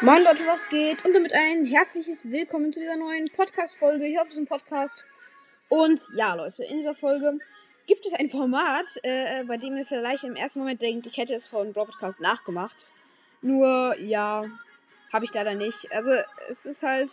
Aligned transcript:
Moin 0.00 0.22
Leute, 0.22 0.46
was 0.46 0.68
geht? 0.68 1.04
Und 1.04 1.12
damit 1.12 1.32
ein 1.32 1.66
herzliches 1.66 2.30
Willkommen 2.30 2.72
zu 2.72 2.78
dieser 2.78 2.96
neuen 2.96 3.28
Podcast-Folge 3.30 4.04
hier 4.04 4.22
auf 4.22 4.28
diesem 4.28 4.46
Podcast. 4.46 5.04
Und 5.68 6.00
ja, 6.14 6.34
Leute, 6.34 6.62
in 6.62 6.76
dieser 6.76 6.94
Folge 6.94 7.40
gibt 7.88 8.06
es 8.06 8.12
ein 8.12 8.28
Format, 8.28 8.86
äh, 9.02 9.42
bei 9.42 9.56
dem 9.56 9.76
ihr 9.76 9.84
vielleicht 9.84 10.22
im 10.22 10.36
ersten 10.36 10.60
Moment 10.60 10.82
denkt, 10.82 11.08
ich 11.08 11.16
hätte 11.16 11.34
es 11.34 11.48
von 11.48 11.72
Brawl 11.72 11.86
Podcast 11.86 12.20
nachgemacht. 12.20 12.92
Nur, 13.42 13.98
ja, 13.98 14.44
habe 15.12 15.24
ich 15.24 15.34
leider 15.34 15.54
nicht. 15.54 15.90
Also, 15.90 16.12
es 16.48 16.64
ist 16.64 16.84
halt 16.84 17.10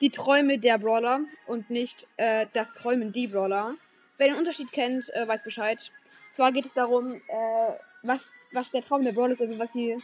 die 0.00 0.10
Träume 0.10 0.58
der 0.58 0.78
Brawler 0.78 1.20
und 1.46 1.70
nicht 1.70 2.08
äh, 2.16 2.46
das 2.52 2.74
Träumen 2.74 3.12
die 3.12 3.28
Brawler. 3.28 3.76
Wer 4.18 4.26
den 4.26 4.38
Unterschied 4.38 4.72
kennt, 4.72 5.08
äh, 5.14 5.28
weiß 5.28 5.44
Bescheid. 5.44 5.92
Zwar 6.32 6.50
geht 6.50 6.66
es 6.66 6.74
darum, 6.74 7.14
äh, 7.14 7.72
was, 8.02 8.32
was 8.50 8.72
der 8.72 8.82
Traum 8.82 9.04
der 9.04 9.12
Brawler 9.12 9.30
ist, 9.30 9.40
also 9.40 9.56
was 9.60 9.72
sie 9.72 9.96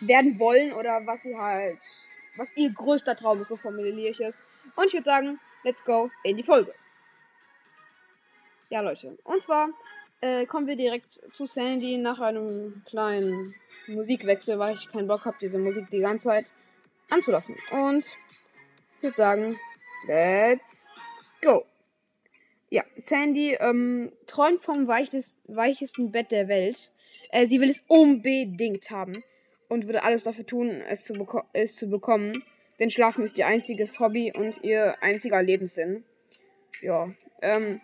werden 0.00 0.38
wollen 0.38 0.72
oder 0.72 1.00
was 1.06 1.22
sie 1.22 1.36
halt, 1.36 1.78
was 2.36 2.56
ihr 2.56 2.70
größter 2.70 3.16
Traum 3.16 3.40
ist, 3.40 3.48
so 3.48 3.56
formuliere 3.56 4.10
ich 4.10 4.20
es. 4.20 4.44
Und 4.74 4.86
ich 4.86 4.92
würde 4.92 5.04
sagen, 5.04 5.40
let's 5.64 5.84
go 5.84 6.10
in 6.22 6.36
die 6.36 6.42
Folge. 6.42 6.74
Ja, 8.68 8.80
Leute. 8.80 9.16
Und 9.24 9.40
zwar 9.40 9.68
äh, 10.20 10.46
kommen 10.46 10.66
wir 10.66 10.76
direkt 10.76 11.12
zu 11.12 11.46
Sandy 11.46 11.98
nach 11.98 12.20
einem 12.20 12.82
kleinen 12.86 13.54
Musikwechsel, 13.86 14.58
weil 14.58 14.74
ich 14.74 14.90
keinen 14.90 15.06
Bock 15.06 15.24
habe, 15.24 15.36
diese 15.40 15.58
Musik 15.58 15.88
die 15.90 16.00
ganze 16.00 16.28
Zeit 16.28 16.52
anzulassen. 17.10 17.54
Und 17.70 18.04
ich 18.96 19.02
würde 19.02 19.16
sagen, 19.16 19.56
let's 20.06 21.24
go. 21.40 21.64
Ja, 22.68 22.82
Sandy 22.96 23.54
ähm, 23.54 24.12
träumt 24.26 24.60
vom 24.60 24.88
weichest, 24.88 25.36
weichesten 25.46 26.10
Bett 26.10 26.32
der 26.32 26.48
Welt. 26.48 26.90
Äh, 27.30 27.46
sie 27.46 27.60
will 27.60 27.70
es 27.70 27.82
unbedingt 27.86 28.90
haben 28.90 29.22
und 29.68 29.86
würde 29.86 30.02
alles 30.04 30.24
dafür 30.24 30.46
tun, 30.46 30.82
es 30.88 31.04
zu, 31.04 31.14
es 31.52 31.76
zu 31.76 31.88
bekommen. 31.88 32.44
Denn 32.78 32.90
Schlafen 32.90 33.24
ist 33.24 33.38
ihr 33.38 33.46
einziges 33.46 34.00
Hobby 34.00 34.32
und 34.36 34.62
ihr 34.62 34.96
einziger 35.02 35.42
Lebenssinn. 35.42 36.04
Ja, 36.82 37.08
ähm, 37.42 37.80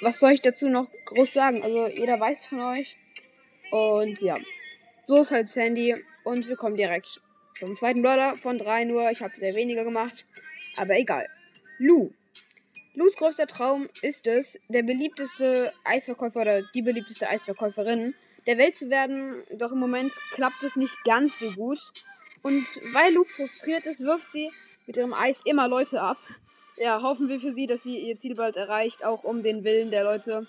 was 0.00 0.20
soll 0.20 0.32
ich 0.32 0.42
dazu 0.42 0.68
noch 0.68 0.88
groß 1.06 1.32
sagen? 1.32 1.62
Also, 1.62 1.88
jeder 1.88 2.18
weiß 2.18 2.46
von 2.46 2.60
euch. 2.60 2.96
Und 3.70 4.20
ja, 4.20 4.36
so 5.04 5.20
ist 5.20 5.30
halt 5.30 5.48
Sandy. 5.48 5.96
Und 6.24 6.48
wir 6.48 6.56
kommen 6.56 6.76
direkt 6.76 7.20
zum 7.54 7.74
zweiten 7.74 8.02
Brawler 8.02 8.36
von 8.36 8.58
drei 8.58 8.84
nur. 8.84 9.10
Ich 9.10 9.22
habe 9.22 9.36
sehr 9.36 9.54
weniger 9.54 9.84
gemacht, 9.84 10.24
aber 10.76 10.98
egal. 10.98 11.26
Lou. 11.78 12.12
Lus 12.94 13.14
größter 13.14 13.46
Traum 13.46 13.88
ist 14.02 14.26
es, 14.26 14.58
der 14.68 14.82
beliebteste 14.82 15.72
Eisverkäufer 15.84 16.40
oder 16.40 16.62
die 16.74 16.82
beliebteste 16.82 17.28
Eisverkäuferin 17.28 18.14
der 18.48 18.56
Welt 18.56 18.74
zu 18.74 18.88
werden. 18.88 19.42
Doch 19.52 19.72
im 19.72 19.78
Moment 19.78 20.14
klappt 20.32 20.64
es 20.64 20.74
nicht 20.74 20.96
ganz 21.04 21.38
so 21.38 21.50
gut. 21.52 21.78
Und 22.42 22.64
weil 22.92 23.12
Luke 23.12 23.30
frustriert 23.30 23.84
ist, 23.84 24.00
wirft 24.00 24.32
sie 24.32 24.50
mit 24.86 24.96
ihrem 24.96 25.12
Eis 25.12 25.42
immer 25.44 25.68
Leute 25.68 26.00
ab. 26.00 26.16
Ja, 26.78 27.02
hoffen 27.02 27.28
wir 27.28 27.40
für 27.40 27.52
sie, 27.52 27.66
dass 27.66 27.82
sie 27.82 27.98
ihr 27.98 28.16
Ziel 28.16 28.34
bald 28.34 28.56
erreicht, 28.56 29.04
auch 29.04 29.22
um 29.22 29.42
den 29.42 29.64
Willen 29.64 29.90
der 29.90 30.04
Leute, 30.04 30.46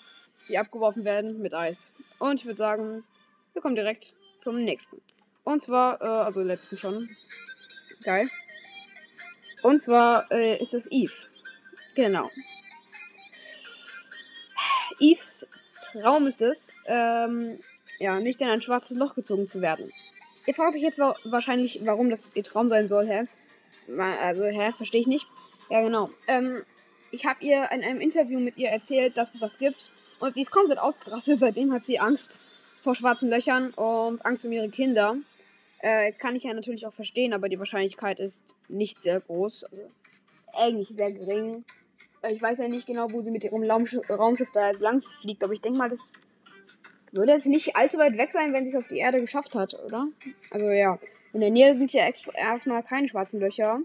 die 0.48 0.58
abgeworfen 0.58 1.04
werden, 1.04 1.42
mit 1.42 1.54
Eis. 1.54 1.94
Und 2.20 2.40
ich 2.40 2.46
würde 2.46 2.56
sagen, 2.56 3.04
wir 3.54 3.62
kommen 3.62 3.76
direkt 3.76 4.16
zum 4.38 4.64
nächsten. 4.64 5.02
Und 5.44 5.60
zwar, 5.60 6.02
äh, 6.02 6.06
also 6.06 6.42
letzten 6.42 6.78
schon. 6.78 7.10
Geil. 8.04 8.30
Und 9.62 9.82
zwar 9.82 10.32
äh, 10.32 10.58
ist 10.62 10.74
das 10.74 10.88
Eve. 10.90 11.14
Genau. 11.96 12.32
Eves 15.02 15.48
Traum 15.92 16.28
ist 16.28 16.42
es, 16.42 16.72
ähm, 16.86 17.60
ja, 18.00 18.20
nicht 18.20 18.42
in 18.42 18.48
ein 18.48 18.62
schwarzes 18.62 18.98
Loch 18.98 19.16
gezogen 19.16 19.48
zu 19.48 19.62
werden. 19.62 19.92
Ihr 20.46 20.56
fragt 20.56 20.76
euch 20.76 20.82
jetzt 20.82 21.00
wahrscheinlich, 21.00 21.82
warum 21.84 22.10
das 22.10 22.32
ihr 22.36 22.44
Traum 22.44 22.70
sein 22.70 22.88
soll, 22.88 23.08
hä? 23.08 23.28
Also, 23.98 24.46
hä, 24.46 24.72
verstehe 24.72 25.02
ich 25.02 25.08
nicht. 25.08 25.28
Ja, 25.70 25.82
genau. 25.82 26.10
Ähm, 26.28 26.64
ich 27.12 27.26
habe 27.26 27.44
ihr 27.44 27.72
in 27.72 27.84
einem 27.84 28.02
Interview 28.02 28.40
mit 28.40 28.58
ihr 28.58 28.70
erzählt, 28.70 29.18
dass 29.18 29.34
es 29.34 29.42
das 29.42 29.58
gibt. 29.58 29.92
Und 30.20 30.34
sie 30.34 30.42
ist 30.42 30.52
komplett 30.52 30.80
ausgerastet. 30.80 31.38
Seitdem 31.40 31.74
hat 31.74 31.86
sie 31.86 32.00
Angst 32.00 32.42
vor 32.80 32.96
schwarzen 32.96 33.30
Löchern 33.30 33.72
und 33.72 34.26
Angst 34.26 34.46
um 34.46 34.52
ihre 34.52 34.70
Kinder. 34.70 35.18
Äh, 35.80 36.12
kann 36.14 36.36
ich 36.36 36.44
ja 36.44 36.54
natürlich 36.54 36.86
auch 36.88 36.94
verstehen, 36.94 37.34
aber 37.34 37.50
die 37.50 37.60
Wahrscheinlichkeit 37.60 38.20
ist 38.20 38.56
nicht 38.68 39.02
sehr 39.02 39.20
groß. 39.20 39.66
Also, 39.66 39.92
eigentlich 40.54 40.90
sehr 40.90 41.12
gering. 41.12 41.64
Äh, 42.22 42.34
ich 42.34 42.42
weiß 42.42 42.60
ja 42.60 42.68
nicht 42.68 42.88
genau, 42.88 43.12
wo 43.12 43.22
sie 43.22 43.32
mit 43.32 43.44
ihrem 43.44 43.64
Raumschiff 43.64 44.52
da 44.54 44.68
jetzt 44.68 44.82
lang 44.82 45.02
fliegt, 45.02 45.44
aber 45.44 45.54
ich 45.54 45.62
denke 45.62 45.78
mal, 45.78 45.90
das 45.90 46.14
würde 47.12 47.34
jetzt 47.34 47.46
nicht 47.46 47.76
allzu 47.76 47.98
weit 47.98 48.18
weg 48.18 48.32
sein, 48.32 48.54
wenn 48.54 48.66
sie 48.66 48.72
es 48.72 48.76
auf 48.76 48.88
die 48.88 48.98
Erde 48.98 49.20
geschafft 49.20 49.56
hat, 49.56 49.74
oder? 49.86 50.08
Also 50.52 50.70
ja, 50.70 51.00
in 51.34 51.42
der 51.42 51.52
Nähe 51.52 51.76
sind 51.76 51.94
ja 51.94 52.10
erstmal 52.36 52.84
keine 52.84 53.08
schwarzen 53.08 53.40
Löcher. 53.40 53.80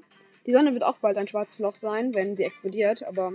Die 0.46 0.52
Sonne 0.52 0.72
wird 0.72 0.82
auch 0.82 0.98
bald 0.98 1.16
ein 1.18 1.28
schwarzes 1.28 1.58
Loch 1.58 1.76
sein, 1.76 2.14
wenn 2.14 2.36
sie 2.36 2.44
explodiert, 2.44 3.02
aber 3.02 3.32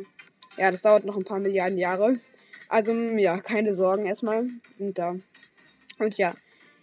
ja, 0.57 0.71
das 0.71 0.81
dauert 0.81 1.05
noch 1.05 1.17
ein 1.17 1.23
paar 1.23 1.39
Milliarden 1.39 1.77
Jahre. 1.77 2.19
Also 2.67 2.93
ja, 2.93 3.39
keine 3.39 3.73
Sorgen 3.73 4.05
erstmal, 4.05 4.47
sind 4.77 4.97
da. 4.97 5.15
Und 5.97 6.17
ja, 6.17 6.35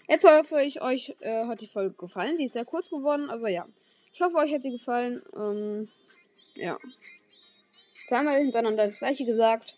jetzt 0.08 0.24
hoffe 0.24 0.62
ich, 0.62 0.82
euch 0.82 1.14
äh, 1.20 1.46
hat 1.46 1.60
die 1.60 1.68
Folge 1.68 1.94
gefallen. 1.94 2.36
Sie 2.36 2.44
ist 2.44 2.54
sehr 2.54 2.64
kurz 2.64 2.90
geworden, 2.90 3.30
aber 3.30 3.48
ja. 3.48 3.66
Ich 4.12 4.20
hoffe, 4.20 4.36
euch 4.38 4.52
hat 4.52 4.62
sie 4.62 4.72
gefallen. 4.72 5.22
Ähm, 5.36 5.88
ja. 6.54 6.78
Zweimal 8.08 8.38
hintereinander 8.38 8.86
das 8.86 8.98
gleiche 8.98 9.24
gesagt 9.24 9.76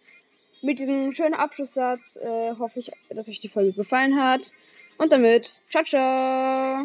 mit 0.63 0.79
diesem 0.79 1.13
schönen 1.13 1.35
Abschlusssatz 1.35 2.17
äh, 2.17 2.55
hoffe 2.59 2.81
ich, 2.81 2.91
dass 3.11 3.29
euch 3.29 3.41
die 3.41 3.49
Folge 3.49 3.73
gefallen 3.73 4.21
hat. 4.21 4.53
Und 4.99 5.13
damit, 5.13 5.63
ciao, 5.69 5.85
ciao! 5.85 6.85